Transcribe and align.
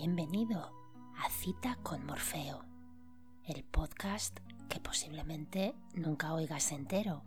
Bienvenido 0.00 0.72
a 1.16 1.28
Cita 1.28 1.76
con 1.82 2.06
Morfeo, 2.06 2.64
el 3.48 3.64
podcast 3.64 4.38
que 4.68 4.78
posiblemente 4.78 5.74
nunca 5.92 6.34
oigas 6.34 6.70
entero, 6.70 7.24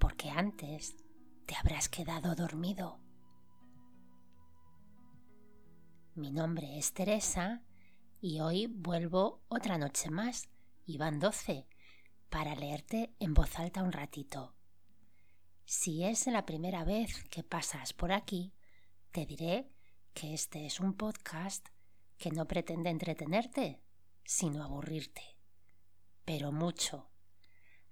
porque 0.00 0.30
antes 0.30 0.96
te 1.44 1.54
habrás 1.54 1.90
quedado 1.90 2.34
dormido. 2.34 2.98
Mi 6.14 6.30
nombre 6.30 6.78
es 6.78 6.94
Teresa 6.94 7.62
y 8.22 8.40
hoy 8.40 8.68
vuelvo 8.68 9.42
otra 9.48 9.76
noche 9.76 10.08
más, 10.08 10.48
van 10.86 11.18
doce, 11.20 11.68
para 12.30 12.54
leerte 12.54 13.14
en 13.18 13.34
voz 13.34 13.58
alta 13.58 13.82
un 13.82 13.92
ratito. 13.92 14.54
Si 15.66 16.04
es 16.04 16.26
la 16.26 16.46
primera 16.46 16.84
vez 16.84 17.22
que 17.24 17.42
pasas 17.42 17.92
por 17.92 18.12
aquí, 18.12 18.54
te 19.10 19.26
diré 19.26 19.70
que 20.14 20.32
este 20.32 20.64
es 20.64 20.80
un 20.80 20.94
podcast 20.94 21.68
que 22.18 22.30
no 22.30 22.46
pretende 22.46 22.90
entretenerte, 22.90 23.80
sino 24.24 24.62
aburrirte. 24.62 25.22
Pero 26.24 26.52
mucho, 26.52 27.10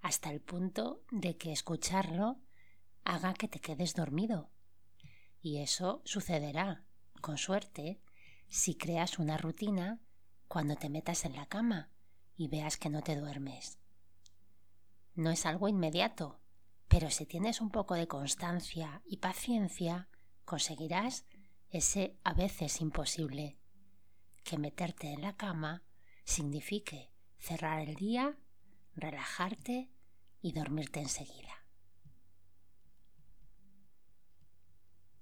hasta 0.01 0.29
el 0.29 0.41
punto 0.41 1.03
de 1.11 1.37
que 1.37 1.51
escucharlo 1.51 2.39
haga 3.03 3.33
que 3.33 3.47
te 3.47 3.59
quedes 3.59 3.95
dormido. 3.95 4.51
Y 5.41 5.57
eso 5.57 6.01
sucederá, 6.05 6.85
con 7.21 7.37
suerte, 7.37 8.01
si 8.49 8.75
creas 8.75 9.17
una 9.17 9.37
rutina 9.37 9.99
cuando 10.47 10.75
te 10.75 10.89
metas 10.89 11.25
en 11.25 11.35
la 11.35 11.45
cama 11.45 11.89
y 12.35 12.47
veas 12.47 12.77
que 12.77 12.89
no 12.89 13.01
te 13.01 13.15
duermes. 13.15 13.79
No 15.15 15.31
es 15.31 15.45
algo 15.45 15.67
inmediato, 15.67 16.39
pero 16.87 17.09
si 17.09 17.25
tienes 17.25 17.59
un 17.59 17.71
poco 17.71 17.95
de 17.95 18.07
constancia 18.07 19.01
y 19.05 19.17
paciencia, 19.17 20.09
conseguirás 20.45 21.25
ese 21.69 22.17
a 22.23 22.33
veces 22.33 22.79
imposible, 22.81 23.57
que 24.47 24.57
meterte 24.57 25.11
en 25.11 25.21
la 25.21 25.35
cama 25.35 25.83
signifique 26.23 27.11
cerrar 27.37 27.81
el 27.81 27.95
día, 27.95 28.37
relajarte 28.95 29.89
y 30.41 30.53
dormirte 30.53 31.01
enseguida. 31.01 31.65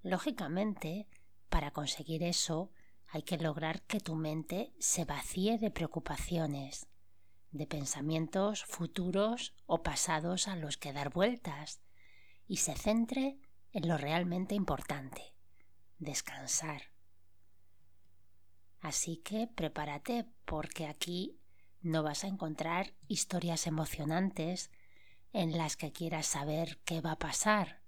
Lógicamente, 0.03 1.07
para 1.49 1.71
conseguir 1.71 2.21
eso, 2.21 2.71
hay 3.07 3.23
que 3.23 3.37
lograr 3.37 3.81
que 3.81 3.99
tu 3.99 4.13
mente 4.13 4.71
se 4.77 5.05
vacíe 5.05 5.57
de 5.57 5.71
preocupaciones, 5.71 6.85
de 7.49 7.65
pensamientos 7.65 8.63
futuros 8.65 9.55
o 9.65 9.81
pasados 9.81 10.47
a 10.47 10.55
los 10.55 10.77
que 10.77 10.93
dar 10.93 11.09
vueltas, 11.11 11.81
y 12.45 12.57
se 12.57 12.75
centre 12.75 13.39
en 13.71 13.87
lo 13.87 13.97
realmente 13.97 14.53
importante, 14.53 15.33
descansar. 15.97 16.94
Así 18.85 19.17
que 19.17 19.47
prepárate 19.47 20.27
porque 20.45 20.85
aquí 20.85 21.39
no 21.81 22.03
vas 22.03 22.23
a 22.23 22.27
encontrar 22.27 22.93
historias 23.07 23.65
emocionantes 23.65 24.69
en 25.33 25.57
las 25.57 25.75
que 25.75 25.91
quieras 25.91 26.27
saber 26.27 26.77
qué 26.85 27.01
va 27.01 27.13
a 27.13 27.17
pasar 27.17 27.81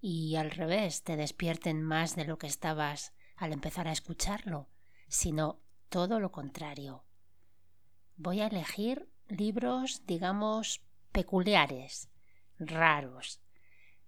y 0.00 0.36
al 0.36 0.50
revés 0.50 1.02
te 1.02 1.18
despierten 1.18 1.82
más 1.82 2.16
de 2.16 2.24
lo 2.24 2.38
que 2.38 2.46
estabas 2.46 3.12
al 3.36 3.52
empezar 3.52 3.86
a 3.86 3.92
escucharlo, 3.92 4.70
sino 5.08 5.60
todo 5.90 6.18
lo 6.20 6.32
contrario. 6.32 7.04
Voy 8.16 8.40
a 8.40 8.46
elegir 8.46 9.10
libros, 9.28 10.06
digamos, 10.06 10.80
peculiares, 11.12 12.08
raros, 12.58 13.42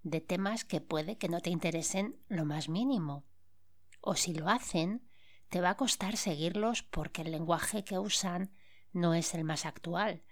de 0.02 0.22
temas 0.22 0.64
que 0.64 0.80
puede 0.80 1.18
que 1.18 1.28
no 1.28 1.42
te 1.42 1.50
interesen 1.50 2.16
lo 2.28 2.46
más 2.46 2.70
mínimo. 2.70 3.26
O 4.00 4.14
si 4.14 4.32
lo 4.32 4.48
hacen, 4.48 5.05
te 5.48 5.60
va 5.60 5.70
a 5.70 5.76
costar 5.76 6.16
seguirlos 6.16 6.82
porque 6.82 7.22
el 7.22 7.30
lenguaje 7.30 7.84
que 7.84 7.98
usan 7.98 8.50
no 8.92 9.14
es 9.14 9.34
el 9.34 9.44
más 9.44 9.64
actual 9.66 10.24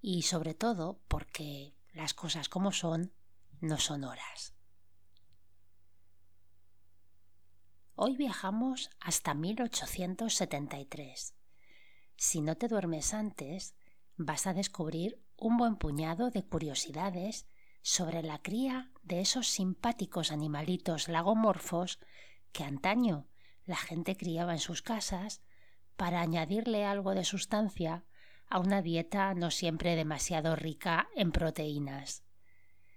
y 0.00 0.22
sobre 0.22 0.54
todo 0.54 1.00
porque 1.08 1.74
las 1.92 2.14
cosas 2.14 2.48
como 2.48 2.72
son 2.72 3.12
no 3.60 3.76
son 3.78 4.04
horas. 4.04 4.54
Hoy 7.94 8.16
viajamos 8.16 8.88
hasta 8.98 9.34
1873. 9.34 11.34
Si 12.16 12.40
no 12.40 12.56
te 12.56 12.68
duermes 12.68 13.12
antes, 13.12 13.74
vas 14.16 14.46
a 14.46 14.54
descubrir 14.54 15.22
un 15.36 15.58
buen 15.58 15.76
puñado 15.76 16.30
de 16.30 16.46
curiosidades 16.46 17.46
sobre 17.82 18.22
la 18.22 18.40
cría 18.40 18.90
de 19.02 19.20
esos 19.20 19.48
simpáticos 19.48 20.32
animalitos 20.32 21.08
lagomorfos 21.08 21.98
que 22.52 22.64
antaño 22.64 23.26
la 23.70 23.76
gente 23.76 24.16
criaba 24.16 24.52
en 24.52 24.58
sus 24.58 24.82
casas 24.82 25.42
para 25.96 26.20
añadirle 26.20 26.84
algo 26.84 27.14
de 27.14 27.22
sustancia 27.22 28.04
a 28.48 28.58
una 28.58 28.82
dieta 28.82 29.32
no 29.34 29.52
siempre 29.52 29.94
demasiado 29.94 30.56
rica 30.56 31.08
en 31.14 31.30
proteínas. 31.30 32.24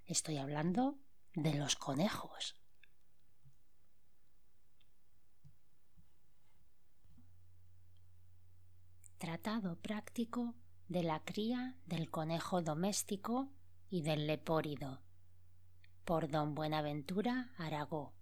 Estoy 0.08 0.38
hablando 0.38 0.98
de 1.36 1.54
los 1.54 1.76
conejos. 1.76 2.56
Tratado 9.20 9.80
práctico 9.80 10.56
de 10.88 11.04
la 11.04 11.20
cría 11.24 11.78
del 11.86 12.10
conejo 12.10 12.64
doméstico 12.64 13.52
y 13.92 14.02
del 14.02 14.26
lepórido 14.26 15.04
por 16.04 16.32
don 16.32 16.56
Buenaventura 16.56 17.54
Aragó. 17.60 18.16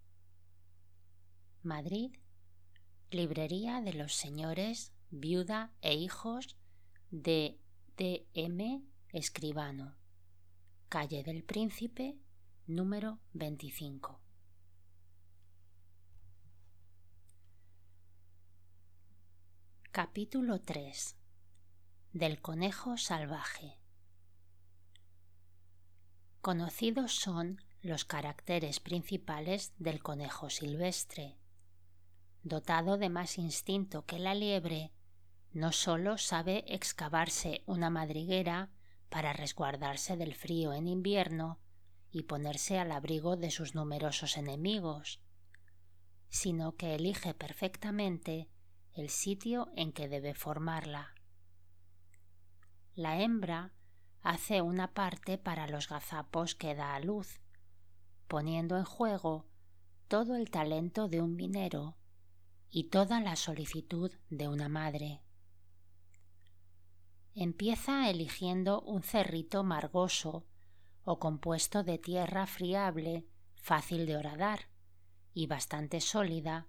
Madrid, 1.63 2.13
Librería 3.11 3.81
de 3.81 3.91
los 3.91 4.15
Señores, 4.15 4.93
Viuda 5.09 5.73
e 5.81 5.95
Hijos 5.95 6.55
de 7.09 7.59
D. 7.97 8.25
M. 8.33 8.85
Escribano, 9.09 9.97
Calle 10.87 11.21
del 11.21 11.43
Príncipe, 11.43 12.17
número 12.67 13.19
25. 13.33 14.21
Capítulo 19.91 20.61
3 20.61 21.17
Del 22.13 22.41
conejo 22.41 22.95
salvaje 22.95 23.77
Conocidos 26.39 27.13
son 27.13 27.61
los 27.81 28.05
caracteres 28.05 28.79
principales 28.79 29.73
del 29.79 30.01
conejo 30.01 30.49
silvestre. 30.49 31.40
Dotado 32.43 32.97
de 32.97 33.09
más 33.09 33.37
instinto 33.37 34.05
que 34.05 34.17
la 34.17 34.33
liebre, 34.33 34.91
no 35.53 35.71
sólo 35.71 36.17
sabe 36.17 36.63
excavarse 36.67 37.61
una 37.67 37.89
madriguera 37.91 38.71
para 39.09 39.31
resguardarse 39.31 40.17
del 40.17 40.33
frío 40.33 40.73
en 40.73 40.87
invierno 40.87 41.59
y 42.09 42.23
ponerse 42.23 42.79
al 42.79 42.91
abrigo 42.91 43.37
de 43.37 43.51
sus 43.51 43.75
numerosos 43.75 44.37
enemigos, 44.37 45.21
sino 46.29 46.75
que 46.75 46.95
elige 46.95 47.33
perfectamente 47.33 48.49
el 48.93 49.09
sitio 49.09 49.69
en 49.75 49.91
que 49.91 50.07
debe 50.07 50.33
formarla. 50.33 51.13
La 52.95 53.21
hembra 53.21 53.73
hace 54.21 54.61
una 54.61 54.93
parte 54.93 55.37
para 55.37 55.67
los 55.67 55.87
gazapos 55.87 56.55
que 56.55 56.73
da 56.73 56.95
a 56.95 56.99
luz, 56.99 57.39
poniendo 58.27 58.77
en 58.77 58.85
juego 58.85 59.45
todo 60.07 60.35
el 60.35 60.49
talento 60.49 61.07
de 61.07 61.21
un 61.21 61.35
minero 61.35 61.97
y 62.71 62.85
toda 62.85 63.19
la 63.19 63.35
solicitud 63.35 64.11
de 64.29 64.47
una 64.47 64.69
madre. 64.69 65.21
Empieza 67.35 68.09
eligiendo 68.09 68.81
un 68.81 69.03
cerrito 69.03 69.63
margoso 69.63 70.45
o 71.03 71.19
compuesto 71.19 71.83
de 71.83 71.97
tierra 71.97 72.47
friable, 72.47 73.27
fácil 73.55 74.05
de 74.05 74.15
horadar 74.15 74.69
y 75.33 75.47
bastante 75.47 75.99
sólida 75.99 76.67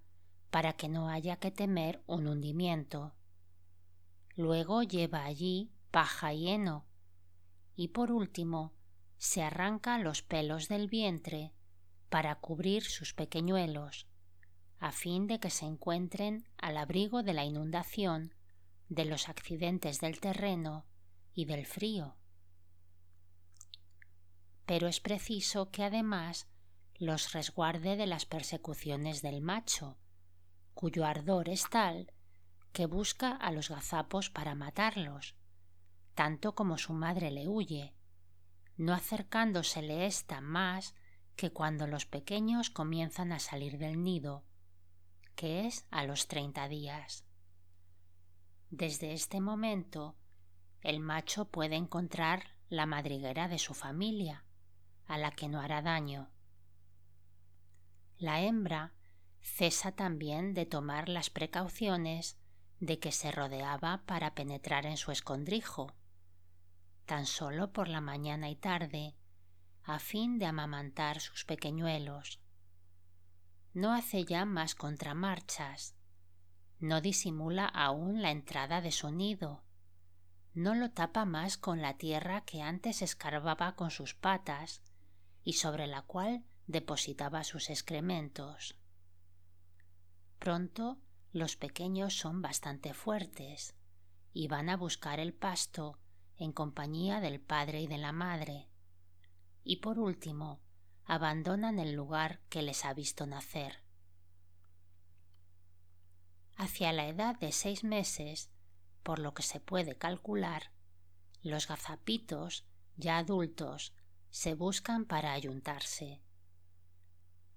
para 0.51 0.73
que 0.75 0.89
no 0.89 1.09
haya 1.09 1.37
que 1.37 1.53
temer 1.53 2.03
un 2.07 2.27
hundimiento. 2.27 3.15
Luego 4.35 4.83
lleva 4.83 5.25
allí 5.25 5.73
paja 5.93 6.33
y 6.33 6.49
heno, 6.49 6.87
y 7.77 7.89
por 7.89 8.11
último 8.11 8.73
se 9.19 9.43
arranca 9.43 9.99
los 9.99 10.23
pelos 10.23 10.69
del 10.69 10.89
vientre 10.89 11.53
para 12.09 12.41
cubrir 12.41 12.83
sus 12.83 13.15
pequeñuelos, 13.15 14.09
a 14.83 14.91
fin 14.91 15.29
de 15.29 15.39
que 15.39 15.49
se 15.49 15.65
encuentren 15.65 16.45
al 16.59 16.77
abrigo 16.77 17.23
de 17.23 17.35
la 17.35 17.45
inundación, 17.45 18.35
de 18.89 19.05
los 19.05 19.29
accidentes 19.29 20.01
del 20.01 20.19
terreno 20.19 20.87
y 21.35 21.45
del 21.45 21.67
frío. 21.67 22.17
Pero 24.67 24.89
es 24.89 24.99
preciso 24.99 25.71
que 25.71 25.85
además 25.85 26.49
los 26.97 27.33
resguarde 27.33 27.97
de 27.97 28.07
las 28.07 28.27
persecuciones 28.27 29.23
del 29.23 29.41
macho, 29.41 29.99
cuyo 30.75 31.05
ardor 31.07 31.49
es 31.49 31.71
tal 31.71 32.13
que 32.73 32.87
busca 32.87 33.37
a 33.37 33.53
los 33.53 33.69
gazapos 33.69 34.31
para 34.31 34.57
matarlos, 34.57 35.37
tanto 36.17 36.57
como 36.57 36.77
su 36.77 36.93
madre 36.93 37.31
le 37.31 37.47
huye, 37.47 37.95
no 38.77 38.95
acercándosele 38.95 40.07
ésta 40.07 40.41
más 40.41 40.97
que 41.37 41.53
cuando 41.53 41.87
los 41.87 42.05
pequeños 42.05 42.69
comienzan 42.69 43.31
a 43.31 43.39
salir 43.39 43.79
del 43.79 44.03
nido, 44.03 44.45
que 45.35 45.67
es 45.67 45.87
a 45.91 46.05
los 46.05 46.29
treinta 46.29 46.69
días. 46.69 47.25
Desde 48.71 49.13
este 49.13 49.41
momento, 49.41 50.17
el 50.81 51.01
macho 51.01 51.47
puede 51.47 51.77
encontrar 51.77 52.45
la 52.69 52.87
madriguera 52.87 53.49
de 53.49 53.59
su 53.59 53.75
familia, 53.75 54.45
a 55.07 55.19
la 55.19 55.31
que 55.31 55.49
no 55.49 55.61
hará 55.61 55.83
daño. 55.83 56.31
La 58.19 58.41
hembra 58.41 58.95
cesa 59.41 59.93
también 59.93 60.55
de 60.55 60.67
tomar 60.67 61.09
las 61.09 61.29
precauciones 61.29 62.39
de 62.81 62.99
que 62.99 63.13
se 63.13 63.31
rodeaba 63.31 64.03
para 64.07 64.35
penetrar 64.35 64.87
en 64.87 64.97
su 64.97 65.13
escondrijo, 65.13 65.95
tan 67.05 67.27
solo 67.27 67.73
por 67.73 67.89
la 67.89 68.01
mañana 68.01 68.49
y 68.51 68.57
tarde, 68.57 69.15
a 69.85 69.99
fin 69.99 70.39
de 70.39 70.47
amamantar 70.47 71.21
sus 71.21 71.45
pequeñuelos. 71.45 72.42
No 73.75 73.93
hace 73.93 74.25
ya 74.25 74.45
más 74.45 74.75
contramarchas, 74.75 75.95
no 76.79 77.01
disimula 77.01 77.67
aún 77.67 78.21
la 78.21 78.31
entrada 78.31 78.81
de 78.81 78.93
su 78.93 79.11
nido, 79.11 79.63
no 80.55 80.75
lo 80.75 80.91
tapa 80.91 81.25
más 81.25 81.57
con 81.57 81.81
la 81.81 81.97
tierra 81.97 82.43
que 82.45 82.61
antes 82.61 83.01
escarbaba 83.01 83.75
con 83.75 83.91
sus 83.91 84.15
patas 84.15 84.83
y 85.45 85.55
sobre 85.55 85.87
la 85.87 86.03
cual 86.03 86.45
depositaba 86.67 87.45
sus 87.45 87.71
excrementos. 87.71 88.77
Pronto 90.39 90.99
los 91.33 91.57
pequeños 91.57 92.19
son 92.19 92.43
bastante 92.43 92.93
fuertes 92.93 93.75
y 94.35 94.49
van 94.49 94.69
a 94.69 94.77
buscar 94.77 95.21
el 95.21 95.33
pasto 95.33 95.99
en 96.37 96.53
compañía 96.53 97.21
del 97.21 97.41
padre 97.41 97.81
y 97.81 97.87
de 97.87 97.99
la 97.99 98.13
madre. 98.13 98.69
Y 99.65 99.77
por 99.77 99.99
último, 99.99 100.61
abandonan 101.05 101.79
el 101.79 101.93
lugar 101.93 102.41
que 102.49 102.63
les 102.63 102.85
ha 102.85 102.95
visto 102.95 103.27
nacer. 103.27 103.83
Hacia 106.57 106.93
la 106.93 107.09
edad 107.09 107.39
de 107.39 107.53
seis 107.53 107.83
meses, 107.85 108.51
por 109.03 109.19
lo 109.19 109.35
que 109.35 109.43
se 109.43 109.61
puede 109.61 109.97
calcular, 109.97 110.71
los 111.43 111.67
gazapitos, 111.67 112.65
ya 112.97 113.19
adultos, 113.19 113.95
se 114.31 114.55
buscan 114.55 115.05
para 115.05 115.33
ayuntarse. 115.33 116.23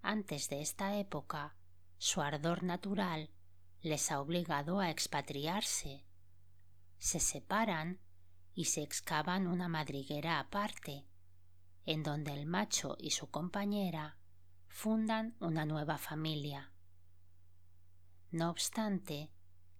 Antes 0.01 0.49
de 0.49 0.61
esta 0.61 0.97
época, 0.97 1.55
su 1.97 2.21
ardor 2.21 2.63
natural 2.63 3.29
les 3.81 4.11
ha 4.11 4.19
obligado 4.19 4.79
a 4.79 4.89
expatriarse. 4.89 6.05
Se 6.97 7.19
separan 7.19 7.99
y 8.53 8.65
se 8.65 8.81
excavan 8.81 9.47
una 9.47 9.67
madriguera 9.67 10.39
aparte, 10.39 11.05
en 11.85 12.03
donde 12.03 12.33
el 12.33 12.45
macho 12.45 12.95
y 12.99 13.11
su 13.11 13.29
compañera 13.29 14.17
fundan 14.67 15.35
una 15.39 15.65
nueva 15.65 15.97
familia. 15.97 16.71
No 18.31 18.49
obstante, 18.49 19.31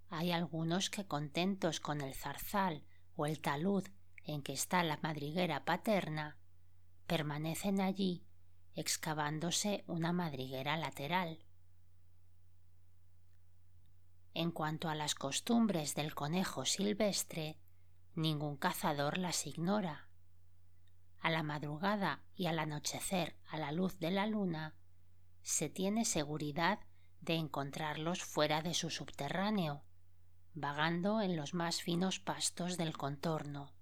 hay 0.10 0.32
algunos 0.32 0.90
que 0.90 1.06
contentos 1.06 1.80
con 1.80 2.02
el 2.02 2.14
zarzal 2.14 2.86
o 3.16 3.26
el 3.26 3.42
talud 3.42 3.86
en 4.24 4.42
que 4.42 4.54
está 4.54 4.84
la 4.84 4.98
madriguera 5.02 5.66
paterna, 5.66 6.38
permanecen 7.08 7.82
allí 7.82 8.26
excavándose 8.76 9.84
una 9.88 10.12
madriguera 10.12 10.78
lateral. 10.78 11.46
En 14.34 14.52
cuanto 14.52 14.90
a 14.90 14.96
las 14.96 15.16
costumbres 15.16 15.96
del 15.96 16.14
conejo 16.14 16.66
silvestre, 16.66 17.58
ningún 18.16 18.58
cazador 18.58 19.18
las 19.18 19.48
ignora. 19.48 20.05
A 21.26 21.32
la 21.32 21.42
madrugada 21.42 22.22
y 22.36 22.46
al 22.46 22.60
anochecer 22.60 23.36
a 23.48 23.58
la 23.58 23.72
luz 23.72 23.98
de 23.98 24.12
la 24.12 24.28
luna, 24.28 24.76
se 25.42 25.70
tiene 25.70 26.06
seguridad 26.06 26.78
de 27.20 27.34
encontrarlos 27.34 28.24
fuera 28.24 28.62
de 28.62 28.76
su 28.76 28.92
subterráneo, 28.92 29.84
vagando 30.54 31.22
en 31.22 31.36
los 31.36 31.56
más 31.56 31.82
finos 31.82 32.20
pastos 32.20 32.78
del 32.78 32.96
contorno. 32.96 33.74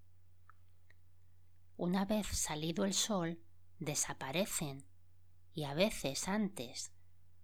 Una 1.75 2.06
vez 2.06 2.28
salido 2.28 2.86
el 2.86 2.94
sol, 2.94 3.42
desaparecen, 3.78 4.86
y 5.54 5.66
a 5.66 5.74
veces 5.74 6.30
antes, 6.30 6.94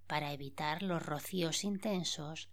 para 0.07 0.31
evitar 0.31 0.81
los 0.81 1.05
rocíos 1.05 1.65
intensos, 1.65 2.49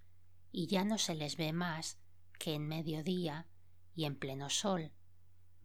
y 0.51 0.67
ya 0.67 0.85
no 0.85 0.99
se 0.99 1.15
les 1.15 1.37
ve 1.37 1.53
más 1.53 2.01
que 2.41 2.55
en 2.55 2.67
mediodía 2.67 3.47
y 3.95 4.05
en 4.07 4.19
pleno 4.19 4.51
sol, 4.51 4.91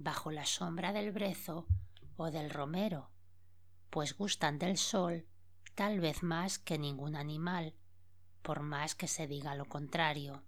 bajo 0.03 0.31
la 0.31 0.45
sombra 0.45 0.93
del 0.93 1.11
brezo 1.11 1.67
o 2.15 2.31
del 2.31 2.49
romero, 2.49 3.11
pues 3.89 4.17
gustan 4.17 4.59
del 4.59 4.77
sol 4.77 5.27
tal 5.75 5.99
vez 5.99 6.23
más 6.23 6.59
que 6.59 6.77
ningún 6.77 7.15
animal, 7.15 7.75
por 8.41 8.61
más 8.61 8.95
que 8.95 9.07
se 9.07 9.27
diga 9.27 9.55
lo 9.55 9.65
contrario 9.65 10.43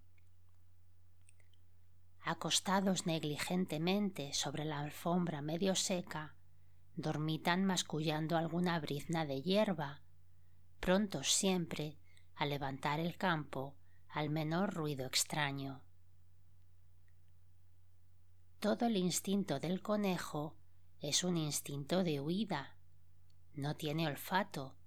acostados 2.25 3.05
negligentemente 3.05 4.33
sobre 4.33 4.63
la 4.63 4.79
alfombra 4.79 5.41
medio 5.41 5.75
seca, 5.75 6.35
dormitan 6.95 7.65
mascullando 7.65 8.37
alguna 8.37 8.79
brizna 8.79 9.25
de 9.25 9.41
hierba, 9.41 10.01
prontos 10.79 11.33
siempre 11.33 11.97
a 12.35 12.45
levantar 12.45 13.01
el 13.01 13.17
campo 13.17 13.75
al 14.09 14.29
menor 14.29 14.73
ruido 14.73 15.05
extraño. 15.05 15.81
Todo 18.63 18.85
el 18.85 18.95
instinto 18.95 19.59
del 19.59 19.81
conejo 19.81 20.55
es 21.01 21.25
un 21.25 21.35
instinto 21.35 22.01
de 22.01 22.21
huida. 22.21 22.77
No 23.55 23.75
tiene 23.75 24.07
olfato, 24.07 24.77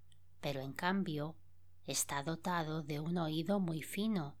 pero 0.41 0.61
en 0.61 0.73
cambio 0.73 1.35
está 1.85 2.23
dotado 2.23 2.81
de 2.81 2.99
un 2.99 3.19
oído 3.19 3.59
muy 3.59 3.83
fino 3.83 4.35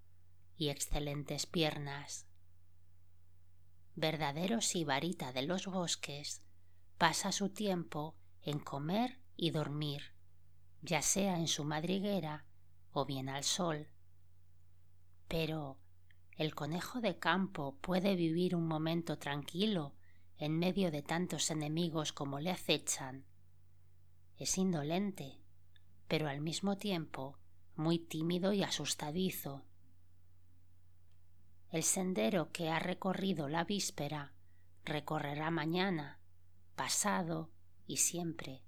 y 0.55 0.69
excelentes 0.69 1.45
piernas 1.45 2.25
verdadero 3.93 4.59
sibarita 4.59 5.31
de 5.31 5.43
los 5.43 5.67
bosques, 5.67 6.41
pasa 6.97 7.31
su 7.31 7.49
tiempo 7.49 8.15
en 8.41 8.57
comer 8.57 9.19
y 9.35 9.51
dormir, 9.51 10.15
ya 10.81 11.03
sea 11.03 11.37
en 11.37 11.47
su 11.47 11.63
madriguera 11.63 12.47
o 12.91 13.05
bien 13.05 13.29
al 13.29 13.43
sol. 13.43 13.87
Pero 15.27 15.77
el 16.37 16.53
conejo 16.53 17.01
de 17.01 17.17
campo 17.17 17.77
puede 17.81 18.15
vivir 18.15 18.55
un 18.55 18.67
momento 18.67 19.17
tranquilo 19.17 19.95
en 20.37 20.57
medio 20.57 20.91
de 20.91 21.01
tantos 21.01 21.49
enemigos 21.49 22.13
como 22.13 22.39
le 22.39 22.51
acechan. 22.51 23.25
Es 24.37 24.59
indolente, 24.59 25.41
pero 26.07 26.29
al 26.29 26.41
mismo 26.41 26.77
tiempo 26.77 27.39
muy 27.75 27.97
tímido 27.97 28.53
y 28.53 28.61
asustadizo. 28.61 29.63
El 31.71 31.81
sendero 31.81 32.51
que 32.51 32.69
ha 32.69 32.77
recorrido 32.77 33.49
la 33.49 33.63
víspera 33.63 34.33
recorrerá 34.85 35.49
mañana, 35.49 36.19
pasado 36.75 37.49
y 37.87 37.97
siempre. 37.97 38.61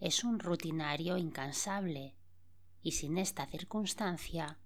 Es 0.00 0.24
un 0.24 0.40
rutinario 0.40 1.16
incansable, 1.16 2.16
y 2.82 2.92
sin 2.92 3.18
esta 3.18 3.46
circunstancia, 3.46 4.58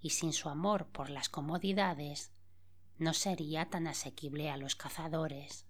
y 0.00 0.10
sin 0.10 0.32
su 0.32 0.48
amor 0.48 0.86
por 0.88 1.10
las 1.10 1.28
comodidades, 1.28 2.32
no 2.98 3.14
sería 3.14 3.70
tan 3.70 3.86
asequible 3.86 4.50
a 4.50 4.56
los 4.56 4.74
cazadores. 4.74 5.66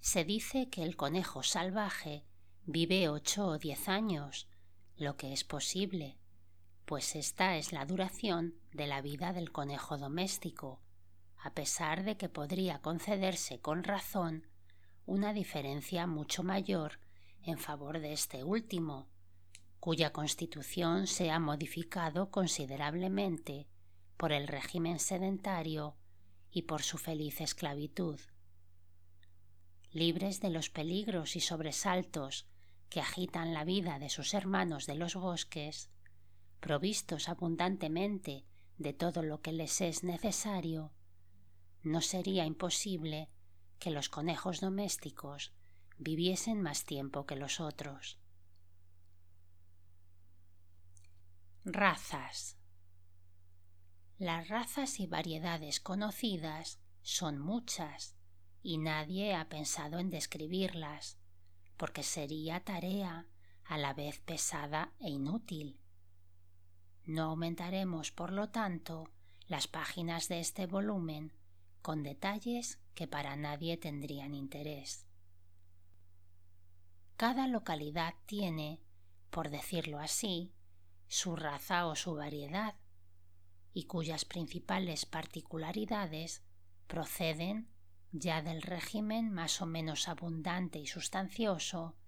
Se 0.00 0.24
dice 0.24 0.68
que 0.68 0.82
el 0.82 0.96
conejo 0.96 1.42
salvaje 1.42 2.24
vive 2.64 3.08
ocho 3.08 3.46
o 3.46 3.58
diez 3.58 3.88
años, 3.88 4.48
lo 4.96 5.16
que 5.16 5.32
es 5.32 5.44
posible, 5.44 6.18
pues 6.84 7.16
esta 7.16 7.56
es 7.56 7.72
la 7.72 7.86
duración 7.86 8.54
de 8.72 8.86
la 8.86 9.00
vida 9.00 9.32
del 9.32 9.52
conejo 9.52 9.98
doméstico, 9.98 10.80
a 11.38 11.54
pesar 11.54 12.04
de 12.04 12.16
que 12.16 12.28
podría 12.28 12.80
concederse 12.80 13.60
con 13.60 13.84
razón 13.84 14.46
una 15.06 15.32
diferencia 15.32 16.06
mucho 16.06 16.42
mayor 16.42 17.00
en 17.42 17.58
favor 17.58 17.98
de 17.98 18.12
este 18.12 18.44
último, 18.44 19.08
cuya 19.82 20.12
constitución 20.12 21.08
se 21.08 21.32
ha 21.32 21.40
modificado 21.40 22.30
considerablemente 22.30 23.66
por 24.16 24.30
el 24.30 24.46
régimen 24.46 25.00
sedentario 25.00 25.96
y 26.52 26.62
por 26.62 26.82
su 26.82 26.98
feliz 26.98 27.40
esclavitud. 27.40 28.20
Libres 29.90 30.40
de 30.40 30.50
los 30.50 30.70
peligros 30.70 31.34
y 31.34 31.40
sobresaltos 31.40 32.46
que 32.90 33.00
agitan 33.00 33.52
la 33.52 33.64
vida 33.64 33.98
de 33.98 34.08
sus 34.08 34.34
hermanos 34.34 34.86
de 34.86 34.94
los 34.94 35.16
bosques, 35.16 35.90
provistos 36.60 37.28
abundantemente 37.28 38.44
de 38.78 38.92
todo 38.92 39.24
lo 39.24 39.42
que 39.42 39.50
les 39.50 39.80
es 39.80 40.04
necesario, 40.04 40.92
no 41.82 42.02
sería 42.02 42.46
imposible 42.46 43.30
que 43.80 43.90
los 43.90 44.08
conejos 44.08 44.60
domésticos 44.60 45.52
viviesen 45.98 46.62
más 46.62 46.84
tiempo 46.84 47.26
que 47.26 47.34
los 47.34 47.58
otros. 47.58 48.21
Razas. 51.64 52.58
Las 54.18 54.48
razas 54.48 54.98
y 54.98 55.06
variedades 55.06 55.78
conocidas 55.78 56.80
son 57.02 57.38
muchas 57.38 58.16
y 58.64 58.78
nadie 58.78 59.36
ha 59.36 59.48
pensado 59.48 60.00
en 60.00 60.10
describirlas, 60.10 61.18
porque 61.76 62.02
sería 62.02 62.64
tarea 62.64 63.28
a 63.64 63.78
la 63.78 63.94
vez 63.94 64.18
pesada 64.18 64.92
e 64.98 65.10
inútil 65.10 65.78
No 67.04 67.30
aumentaremos, 67.30 68.10
por 68.10 68.32
lo 68.32 68.48
tanto, 68.48 69.08
las 69.46 69.68
páginas 69.68 70.26
de 70.26 70.40
este 70.40 70.66
volumen 70.66 71.32
con 71.80 72.02
detalles 72.02 72.80
que 72.96 73.06
para 73.06 73.36
nadie 73.36 73.76
tendrían 73.76 74.34
interés. 74.34 75.06
Cada 77.16 77.46
localidad 77.46 78.14
tiene, 78.26 78.80
por 79.30 79.48
decirlo 79.48 80.00
así, 80.00 80.52
su 81.12 81.36
raza 81.36 81.86
o 81.88 81.94
su 81.94 82.14
variedad, 82.14 82.74
y 83.74 83.84
cuyas 83.84 84.24
principales 84.24 85.04
particularidades 85.04 86.42
proceden 86.86 87.68
ya 88.12 88.40
del 88.40 88.62
régimen 88.62 89.30
más 89.30 89.60
o 89.60 89.66
menos 89.66 90.08
abundante 90.08 90.78
y 90.78 90.86
sustancioso, 90.86 91.98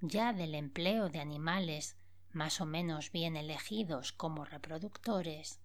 ya 0.00 0.32
del 0.32 0.54
empleo 0.54 1.10
de 1.10 1.20
animales 1.20 1.98
más 2.32 2.62
o 2.62 2.64
menos 2.64 3.12
bien 3.12 3.36
elegidos 3.36 4.12
como 4.12 4.46
reproductores, 4.46 5.60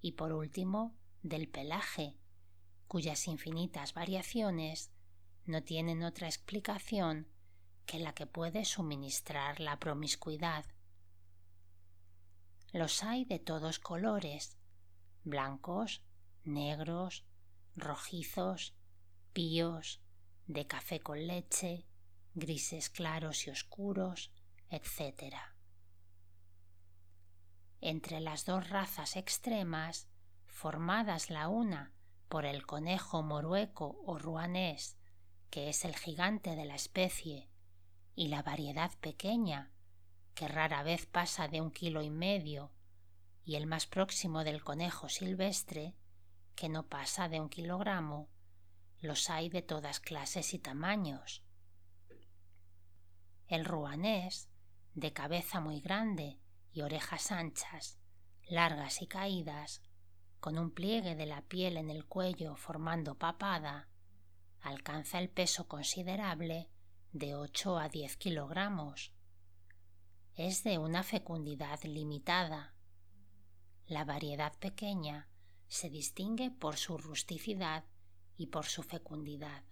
y 0.00 0.12
por 0.12 0.32
último 0.32 0.96
del 1.22 1.48
pelaje, 1.48 2.16
cuyas 2.88 3.28
infinitas 3.28 3.94
variaciones 3.94 4.90
no 5.46 5.62
tienen 5.62 6.02
otra 6.02 6.26
explicación 6.26 7.28
que 7.86 8.00
la 8.00 8.14
que 8.14 8.26
puede 8.26 8.64
suministrar 8.64 9.60
la 9.60 9.78
promiscuidad. 9.78 10.64
Los 12.72 13.02
hay 13.02 13.24
de 13.24 13.38
todos 13.38 13.78
colores, 13.78 14.56
blancos, 15.24 16.02
negros, 16.44 17.24
rojizos, 17.74 18.74
píos, 19.32 20.00
de 20.46 20.66
café 20.66 21.00
con 21.00 21.26
leche, 21.26 21.86
grises 22.34 22.90
claros 22.90 23.46
y 23.46 23.50
oscuros, 23.50 24.32
etc. 24.68 25.34
Entre 27.80 28.20
las 28.20 28.44
dos 28.44 28.68
razas 28.68 29.16
extremas, 29.16 30.08
formadas 30.46 31.30
la 31.30 31.48
una 31.48 31.92
por 32.28 32.44
el 32.44 32.66
conejo 32.66 33.22
morueco 33.22 34.00
o 34.04 34.18
ruanés, 34.18 34.96
que 35.50 35.68
es 35.68 35.84
el 35.84 35.96
gigante 35.96 36.54
de 36.54 36.64
la 36.64 36.76
especie, 36.76 37.48
y 38.14 38.28
la 38.28 38.42
variedad 38.42 38.92
pequeña, 39.00 39.72
que 40.34 40.48
rara 40.48 40.82
vez 40.82 41.06
pasa 41.06 41.48
de 41.48 41.60
un 41.60 41.70
kilo 41.70 42.02
y 42.02 42.10
medio, 42.10 42.72
y 43.44 43.56
el 43.56 43.66
más 43.66 43.86
próximo 43.86 44.44
del 44.44 44.62
conejo 44.62 45.08
silvestre, 45.08 45.94
que 46.54 46.68
no 46.68 46.86
pasa 46.86 47.28
de 47.28 47.40
un 47.40 47.48
kilogramo, 47.48 48.28
los 49.00 49.30
hay 49.30 49.48
de 49.48 49.62
todas 49.62 50.00
clases 50.00 50.52
y 50.54 50.58
tamaños. 50.58 51.42
El 53.48 53.64
ruanés, 53.64 54.48
de 54.94 55.12
cabeza 55.12 55.60
muy 55.60 55.80
grande 55.80 56.38
y 56.72 56.82
orejas 56.82 57.32
anchas, 57.32 57.98
largas 58.48 59.02
y 59.02 59.06
caídas, 59.06 59.82
con 60.40 60.58
un 60.58 60.70
pliegue 60.70 61.14
de 61.14 61.26
la 61.26 61.42
piel 61.42 61.76
en 61.76 61.90
el 61.90 62.06
cuello 62.06 62.56
formando 62.56 63.16
papada, 63.16 63.88
alcanza 64.60 65.18
el 65.18 65.30
peso 65.30 65.66
considerable 65.68 66.70
de 67.12 67.34
8 67.34 67.78
a 67.78 67.88
10 67.88 68.16
kilogramos. 68.16 69.12
Es 70.42 70.64
de 70.64 70.78
una 70.78 71.02
fecundidad 71.02 71.82
limitada. 71.82 72.72
La 73.86 74.06
variedad 74.06 74.56
pequeña 74.58 75.28
se 75.68 75.90
distingue 75.90 76.50
por 76.50 76.78
su 76.78 76.96
rusticidad 76.96 77.84
y 78.38 78.46
por 78.46 78.64
su 78.64 78.82
fecundidad. 78.82 79.64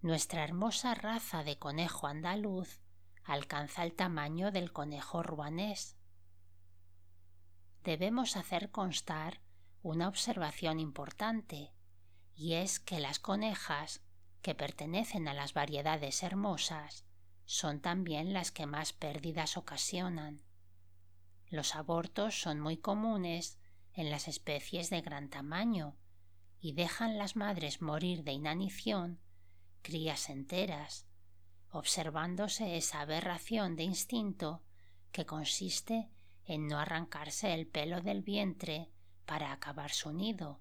Nuestra 0.00 0.44
hermosa 0.44 0.94
raza 0.94 1.44
de 1.44 1.58
conejo 1.58 2.06
andaluz 2.06 2.80
alcanza 3.22 3.84
el 3.84 3.92
tamaño 3.92 4.50
del 4.50 4.72
conejo 4.72 5.22
ruanés. 5.22 5.98
Debemos 7.84 8.38
hacer 8.38 8.70
constar 8.70 9.42
una 9.82 10.08
observación 10.08 10.80
importante, 10.80 11.74
y 12.34 12.54
es 12.54 12.80
que 12.80 12.98
las 12.98 13.18
conejas, 13.18 14.00
que 14.40 14.54
pertenecen 14.54 15.28
a 15.28 15.34
las 15.34 15.52
variedades 15.52 16.22
hermosas, 16.22 17.04
son 17.46 17.80
también 17.80 18.32
las 18.32 18.50
que 18.50 18.66
más 18.66 18.92
pérdidas 18.92 19.56
ocasionan. 19.56 20.42
Los 21.48 21.76
abortos 21.76 22.40
son 22.40 22.60
muy 22.60 22.76
comunes 22.76 23.58
en 23.94 24.10
las 24.10 24.28
especies 24.28 24.90
de 24.90 25.00
gran 25.00 25.30
tamaño, 25.30 25.96
y 26.60 26.72
dejan 26.72 27.16
las 27.16 27.36
madres 27.36 27.80
morir 27.80 28.24
de 28.24 28.32
inanición 28.32 29.20
crías 29.82 30.30
enteras, 30.30 31.06
observándose 31.70 32.76
esa 32.76 33.02
aberración 33.02 33.76
de 33.76 33.84
instinto 33.84 34.64
que 35.12 35.26
consiste 35.26 36.10
en 36.44 36.66
no 36.66 36.80
arrancarse 36.80 37.54
el 37.54 37.68
pelo 37.68 38.00
del 38.00 38.22
vientre 38.22 38.90
para 39.26 39.52
acabar 39.52 39.92
su 39.92 40.12
nido, 40.12 40.60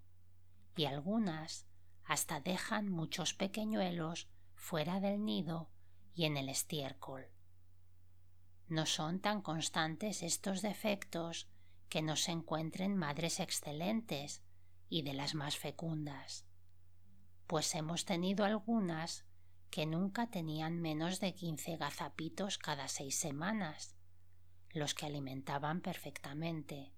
y 0.75 0.85
algunas 0.85 1.65
hasta 2.03 2.39
dejan 2.39 2.89
muchos 2.89 3.33
pequeñuelos 3.33 4.29
fuera 4.53 4.99
del 4.99 5.25
nido 5.25 5.71
y 6.15 6.25
en 6.25 6.37
el 6.37 6.49
estiércol. 6.49 7.27
No 8.67 8.85
son 8.85 9.19
tan 9.19 9.41
constantes 9.41 10.23
estos 10.23 10.61
defectos 10.61 11.47
que 11.89 12.01
no 12.01 12.15
se 12.15 12.31
encuentren 12.31 12.97
madres 12.97 13.39
excelentes 13.39 14.41
y 14.89 15.03
de 15.03 15.13
las 15.13 15.35
más 15.35 15.57
fecundas, 15.57 16.45
pues 17.47 17.75
hemos 17.75 18.05
tenido 18.05 18.43
algunas 18.45 19.25
que 19.69 19.85
nunca 19.85 20.29
tenían 20.29 20.79
menos 20.79 21.19
de 21.19 21.33
quince 21.35 21.77
gazapitos 21.77 22.57
cada 22.57 22.87
seis 22.87 23.19
semanas, 23.19 23.95
los 24.71 24.93
que 24.93 25.05
alimentaban 25.05 25.81
perfectamente. 25.81 26.93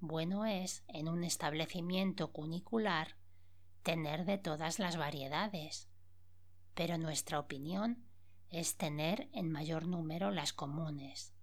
Bueno 0.00 0.44
es, 0.44 0.84
en 0.88 1.08
un 1.08 1.24
establecimiento 1.24 2.32
cunicular, 2.32 3.16
tener 3.82 4.24
de 4.24 4.38
todas 4.38 4.78
las 4.78 4.96
variedades, 4.96 5.87
pero 6.78 6.96
nuestra 6.96 7.40
opinión 7.40 8.04
es 8.50 8.76
tener 8.76 9.28
en 9.32 9.50
mayor 9.50 9.88
número 9.88 10.30
las 10.30 10.52
comunes. 10.52 11.34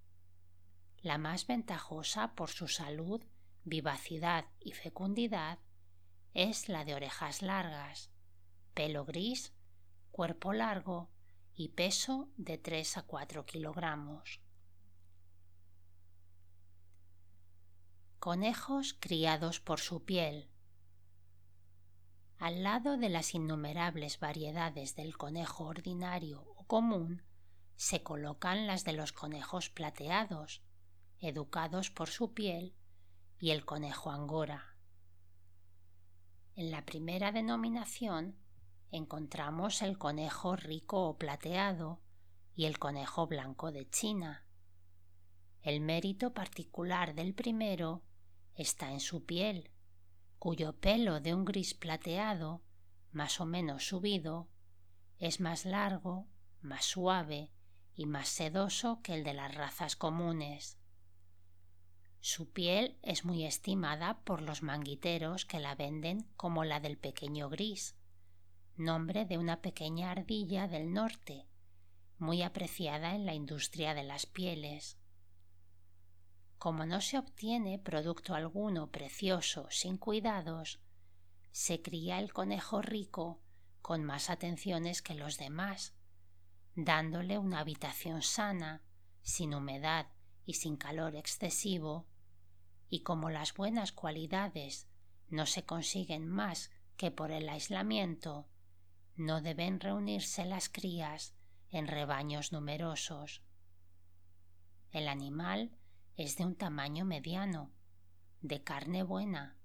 La 1.01 1.17
más 1.17 1.45
ventajosa 1.45 2.35
por 2.35 2.49
su 2.49 2.69
salud 2.69 3.21
vivacidad 3.65 4.45
y 4.61 4.71
fecundidad 4.71 5.59
es 6.33 6.69
la 6.69 6.85
de 6.85 6.95
orejas 6.95 7.41
largas, 7.41 8.11
pelo 8.73 9.03
gris, 9.03 9.53
cuerpo 10.09 10.53
largo 10.53 11.09
y 11.53 11.67
peso 11.67 12.29
de 12.37 12.57
3 12.57 12.99
a 12.99 13.01
4 13.01 13.45
kilogramos. 13.45 14.39
Conejos 18.19 18.95
criados 19.01 19.59
por 19.59 19.81
su 19.81 20.05
piel. 20.05 20.49
Al 22.37 22.63
lado 22.63 22.97
de 22.97 23.09
las 23.09 23.33
innumerables 23.33 24.19
variedades 24.19 24.95
del 24.95 25.17
conejo 25.17 25.65
ordinario 25.65 26.43
o 26.57 26.65
común, 26.65 27.23
se 27.75 28.03
colocan 28.03 28.67
las 28.67 28.83
de 28.83 28.93
los 28.93 29.13
conejos 29.13 29.69
plateados, 29.69 30.61
educados 31.19 31.89
por 31.89 32.09
su 32.09 32.33
piel 32.33 32.75
y 33.39 33.51
el 33.51 33.65
conejo 33.65 34.11
angora. 34.11 34.75
En 36.55 36.71
la 36.71 36.85
primera 36.85 37.31
denominación 37.31 38.37
encontramos 38.91 39.81
el 39.81 39.97
conejo 39.97 40.55
rico 40.55 41.07
o 41.07 41.17
plateado 41.17 42.01
y 42.53 42.65
el 42.65 42.79
conejo 42.79 43.27
blanco 43.27 43.71
de 43.71 43.89
China. 43.89 44.45
El 45.61 45.81
mérito 45.81 46.33
particular 46.33 47.15
del 47.15 47.33
primero 47.33 48.03
está 48.55 48.91
en 48.91 48.99
su 48.99 49.25
piel, 49.25 49.71
cuyo 50.45 50.73
pelo 50.73 51.21
de 51.21 51.33
un 51.33 51.43
gris 51.43 51.73
plateado, 51.73 52.61
más 53.11 53.41
o 53.41 53.47
menos 53.47 53.87
subido, 53.87 54.47
es 55.17 55.39
más 55.39 55.65
largo, 55.65 56.27
más 56.61 56.85
suave 56.85 57.49
y 57.95 58.05
más 58.05 58.29
sedoso 58.29 59.01
que 59.01 59.15
el 59.15 59.23
de 59.23 59.33
las 59.33 59.55
razas 59.55 59.95
comunes. 59.95 60.77
Su 62.19 62.51
piel 62.51 62.99
es 63.01 63.25
muy 63.25 63.43
estimada 63.43 64.19
por 64.23 64.43
los 64.43 64.61
manguiteros 64.61 65.45
que 65.45 65.59
la 65.59 65.73
venden 65.73 66.27
como 66.37 66.63
la 66.63 66.79
del 66.79 66.99
pequeño 66.99 67.49
gris, 67.49 67.95
nombre 68.77 69.25
de 69.25 69.39
una 69.39 69.63
pequeña 69.63 70.11
ardilla 70.11 70.67
del 70.67 70.93
norte, 70.93 71.47
muy 72.19 72.43
apreciada 72.43 73.15
en 73.15 73.25
la 73.25 73.33
industria 73.33 73.95
de 73.95 74.03
las 74.03 74.27
pieles. 74.27 74.99
Como 76.65 76.87
no 76.87 76.99
se 76.99 77.19
obtiene 77.19 77.77
producto 77.77 78.33
alguno 78.33 78.89
precioso 78.89 79.67
sin 79.69 79.97
cuidados, 79.99 80.79
se 81.51 81.83
cría 81.83 82.17
el 82.17 82.33
conejo 82.33 82.81
rico 82.81 83.39
con 83.83 84.03
más 84.03 84.31
atenciones 84.31 85.03
que 85.03 85.13
los 85.13 85.37
demás, 85.37 85.93
dándole 86.73 87.37
una 87.37 87.59
habitación 87.59 88.23
sana, 88.23 88.81
sin 89.21 89.53
humedad 89.53 90.07
y 90.43 90.55
sin 90.55 90.75
calor 90.75 91.15
excesivo, 91.15 92.07
y 92.89 93.03
como 93.03 93.29
las 93.29 93.53
buenas 93.53 93.91
cualidades 93.91 94.87
no 95.29 95.45
se 95.45 95.65
consiguen 95.65 96.27
más 96.27 96.71
que 96.97 97.11
por 97.11 97.29
el 97.29 97.47
aislamiento, 97.47 98.47
no 99.15 99.39
deben 99.39 99.79
reunirse 99.79 100.45
las 100.45 100.69
crías 100.69 101.35
en 101.69 101.85
rebaños 101.85 102.51
numerosos. 102.51 103.43
El 104.89 105.07
animal 105.07 105.77
es 106.17 106.37
de 106.37 106.45
un 106.45 106.55
tamaño 106.55 107.05
mediano, 107.05 107.71
de 108.41 108.63
carne 108.63 109.03
buena, 109.03 109.57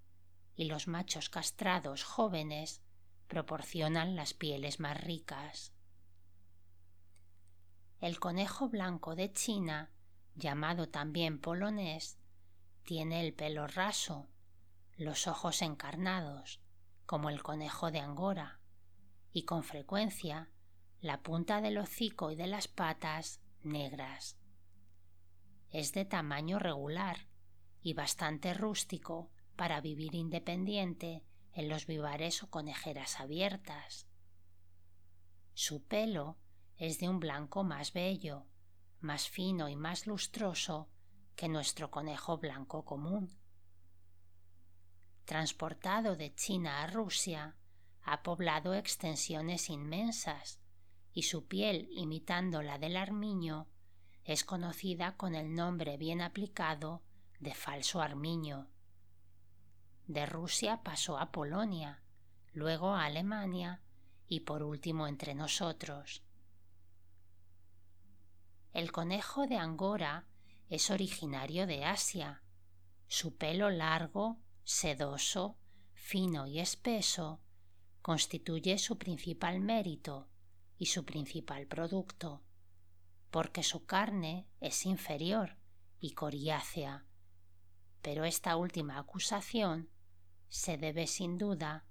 y 0.57 0.65
los 0.65 0.89
machos 0.89 1.31
castrados 1.31 2.03
jóvenes 2.03 2.83
proporcionan 3.29 4.17
las 4.17 4.35
pieles 4.35 4.81
más 4.81 5.01
ricas. 5.01 5.73
El 8.01 8.19
conejo 8.19 8.69
blanco 8.69 9.15
de 9.15 9.33
China, 9.33 9.91
llamado 10.35 10.89
también 10.89 11.41
polonés, 11.41 12.19
tiene 12.83 13.25
el 13.25 13.35
pelo 13.35 13.67
raso, 13.67 14.29
los 14.97 15.29
ojos 15.29 15.63
encarnados, 15.63 16.61
como 17.07 17.31
el 17.31 17.43
conejo 17.43 17.91
de 17.91 18.01
Angora, 18.01 18.59
y 19.33 19.45
con 19.45 19.63
frecuencia 19.63 20.51
la 21.01 21.23
punta 21.23 21.61
del 21.61 21.79
hocico 21.79 22.31
y 22.31 22.37
de 22.37 22.47
las 22.47 22.69
patas 22.69 23.41
negras. 23.63 24.40
Es 25.71 25.93
de 25.93 26.05
tamaño 26.05 26.59
regular 26.59 27.29
y 27.83 27.95
bastante 27.95 28.55
rústico 28.55 29.31
para 29.57 29.81
vivir 29.81 30.15
independiente 30.15 31.25
en 31.53 31.69
los 31.69 31.87
vivares 31.87 32.43
o 32.43 32.51
conejeras 32.51 33.21
abiertas. 33.21 34.07
Su 35.55 35.83
pelo 35.83 36.39
es 36.77 36.99
de 36.99 37.09
un 37.09 37.21
blanco 37.21 37.65
más 37.65 37.93
bello, 37.93 38.47
más 39.01 39.29
fino 39.29 39.69
y 39.69 39.77
más 39.77 40.07
lustroso 40.07 40.89
que 41.37 41.49
nuestro 41.49 41.91
conejo 41.91 42.39
blanco 42.39 42.85
común. 42.85 43.39
Transportado 45.25 46.17
de 46.17 46.35
China 46.35 46.83
a 46.83 46.87
Rusia, 46.87 47.57
ha 48.03 48.23
poblado 48.23 48.75
extensiones 48.75 49.71
inmensas 49.71 50.61
y 51.13 51.23
su 51.23 51.47
piel, 51.47 51.89
imitando 51.93 52.63
la 52.63 52.79
del 52.79 52.97
armiño, 52.97 53.69
es 54.31 54.45
conocida 54.45 55.17
con 55.17 55.35
el 55.35 55.57
nombre 55.57 55.97
bien 55.97 56.21
aplicado 56.21 57.03
de 57.41 57.53
falso 57.53 58.01
armiño. 58.01 58.69
De 60.07 60.25
Rusia 60.25 60.83
pasó 60.85 61.19
a 61.19 61.33
Polonia, 61.33 62.05
luego 62.53 62.95
a 62.95 63.07
Alemania 63.07 63.83
y 64.29 64.41
por 64.41 64.63
último 64.63 65.09
entre 65.09 65.35
nosotros. 65.35 66.23
El 68.73 68.93
conejo 68.93 69.49
de 69.49 69.57
Angora 69.57 70.27
es 70.69 70.91
originario 70.91 71.67
de 71.67 71.85
Asia. 71.85 72.45
Su 73.09 73.37
pelo 73.37 73.69
largo, 73.69 74.39
sedoso, 74.63 75.59
fino 75.93 76.47
y 76.47 76.61
espeso 76.61 77.41
constituye 78.01 78.79
su 78.79 78.97
principal 78.97 79.59
mérito 79.59 80.29
y 80.79 80.87
su 80.87 81.05
principal 81.05 81.67
producto, 81.67 82.45
porque 83.31 83.63
su 83.63 83.85
carne 83.85 84.47
es 84.61 84.87
inferior 84.87 85.57
y 86.01 86.13
coriácea. 86.13 87.05
Pero 88.03 88.25
esta 88.25 88.57
última 88.57 88.99
acusación 88.99 89.91
se 90.49 90.77
debe 90.77 91.07
sin 91.07 91.39
duda 91.39 91.85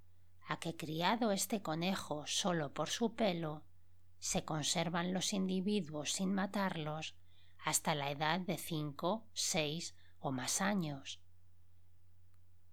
a 0.46 0.58
que 0.58 0.76
criado 0.76 1.32
este 1.32 1.62
conejo 1.62 2.26
solo 2.26 2.74
por 2.74 2.88
su 2.88 3.14
pelo, 3.14 3.64
se 4.18 4.44
conservan 4.44 5.14
los 5.14 5.32
individuos 5.32 6.12
sin 6.12 6.34
matarlos 6.34 7.14
hasta 7.64 7.94
la 7.94 8.10
edad 8.10 8.40
de 8.40 8.58
cinco, 8.58 9.26
seis 9.32 9.94
o 10.18 10.32
más 10.32 10.60
años. 10.60 11.20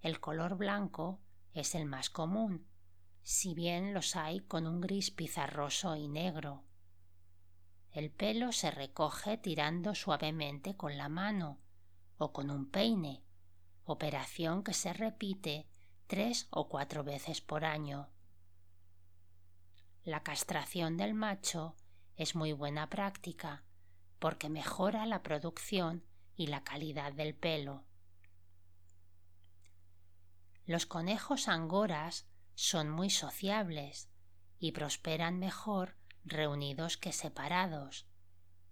El 0.02 0.20
color 0.20 0.58
blanco 0.58 1.22
es 1.54 1.76
el 1.76 1.86
más 1.86 2.10
común, 2.10 2.68
si 3.24 3.54
bien 3.54 3.94
los 3.94 4.16
hay 4.16 4.42
con 4.42 4.68
un 4.68 4.82
gris 4.82 5.12
pizarroso 5.12 5.96
y 5.96 6.08
negro. 6.08 6.67
El 7.98 8.12
pelo 8.12 8.52
se 8.52 8.70
recoge 8.70 9.40
tirando 9.40 9.96
suavemente 9.96 10.78
con 10.78 11.00
la 11.00 11.10
mano 11.10 11.58
o 12.20 12.32
con 12.32 12.52
un 12.52 12.70
peine, 12.70 13.24
operación 13.86 14.64
que 14.64 14.76
se 14.76 14.94
repite 14.94 15.68
tres 16.06 16.46
o 16.52 16.70
cuatro 16.70 17.04
veces 17.04 17.42
por 17.42 17.66
año. 17.66 18.08
La 20.04 20.22
castración 20.22 20.96
del 20.96 21.16
macho 21.16 21.76
es 22.18 22.36
muy 22.36 22.54
buena 22.54 22.88
práctica 22.88 23.64
porque 24.20 24.48
mejora 24.48 25.08
la 25.08 25.24
producción 25.24 26.06
y 26.36 26.46
la 26.46 26.64
calidad 26.64 27.14
del 27.14 27.34
pelo. 27.34 27.84
Los 30.68 30.86
conejos 30.86 31.48
angoras 31.48 32.28
son 32.54 32.92
muy 32.92 33.10
sociables 33.10 34.08
y 34.60 34.74
prosperan 34.74 35.40
mejor 35.40 35.98
reunidos 36.28 36.98
que 36.98 37.12
separados, 37.12 38.06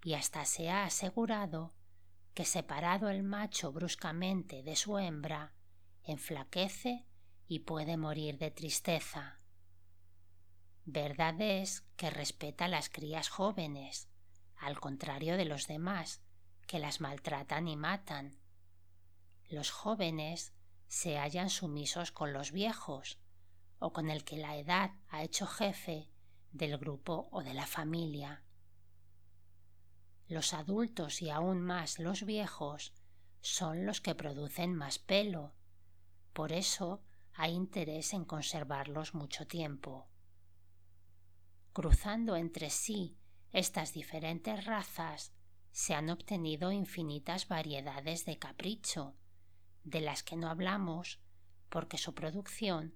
y 0.04 0.14
hasta 0.14 0.46
se 0.46 0.70
ha 0.70 0.86
asegurado 0.86 1.74
que 2.34 2.46
separado 2.46 3.10
el 3.10 3.24
macho 3.24 3.72
bruscamente 3.72 4.62
de 4.62 4.76
su 4.76 5.00
hembra, 5.00 5.54
enflaquece 6.04 7.06
y 7.48 7.60
puede 7.60 7.98
morir 7.98 8.38
de 8.38 8.52
tristeza. 8.52 9.40
Verdad 10.84 11.40
es 11.40 11.82
que 11.96 12.10
respeta 12.10 12.68
las 12.68 12.90
crías 12.90 13.30
jóvenes, 13.30 14.10
al 14.58 14.80
contrario 14.80 15.38
de 15.38 15.46
los 15.46 15.68
demás, 15.68 16.22
que 16.68 16.78
las 16.78 17.00
maltratan 17.00 17.68
y 17.68 17.78
matan. 17.78 18.38
Los 19.50 19.72
jóvenes 19.72 20.54
se 20.88 21.18
hallan 21.18 21.50
sumisos 21.50 22.12
con 22.12 22.34
los 22.34 22.52
viejos, 22.52 23.18
o 23.80 23.94
con 23.94 24.10
el 24.10 24.24
que 24.24 24.38
la 24.38 24.58
edad 24.58 24.92
ha 25.10 25.24
hecho 25.24 25.48
jefe 25.48 26.10
del 26.56 26.78
grupo 26.78 27.28
o 27.32 27.44
de 27.44 27.54
la 27.54 27.68
familia. 27.68 28.44
Los 30.28 30.54
adultos 30.54 31.22
y 31.22 31.30
aún 31.30 31.62
más 31.62 32.00
los 32.00 32.24
viejos 32.24 32.94
son 33.42 33.86
los 33.86 34.02
que 34.02 34.16
producen 34.16 34.74
más 34.74 34.98
pelo, 34.98 35.54
por 36.34 36.52
eso 36.52 37.04
hay 37.34 37.54
interés 37.54 38.14
en 38.14 38.26
conservarlos 38.26 39.14
mucho 39.14 39.46
tiempo. 39.46 40.08
Cruzando 41.74 42.36
entre 42.36 42.70
sí 42.70 43.18
estas 43.52 43.94
diferentes 43.94 44.66
razas 44.66 45.34
se 45.72 45.94
han 45.94 46.10
obtenido 46.10 46.72
infinitas 46.72 47.48
variedades 47.50 48.26
de 48.26 48.40
capricho, 48.40 49.16
de 49.84 50.00
las 50.00 50.24
que 50.24 50.38
no 50.38 50.50
hablamos 50.50 51.20
porque 51.70 51.98
su 51.98 52.16
producción 52.16 52.96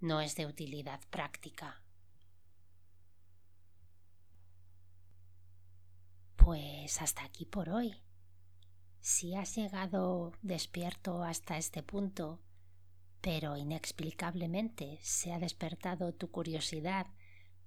no 0.00 0.20
es 0.20 0.36
de 0.36 0.46
utilidad 0.46 1.00
práctica. 1.10 1.82
Pues 6.42 7.02
hasta 7.02 7.24
aquí 7.24 7.44
por 7.44 7.68
hoy. 7.68 8.00
Si 8.98 9.34
has 9.34 9.56
llegado 9.56 10.32
despierto 10.40 11.22
hasta 11.22 11.58
este 11.58 11.82
punto, 11.82 12.40
pero 13.20 13.58
inexplicablemente 13.58 14.98
se 15.02 15.34
ha 15.34 15.38
despertado 15.38 16.14
tu 16.14 16.30
curiosidad 16.30 17.08